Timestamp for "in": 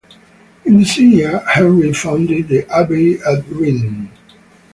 0.65-0.79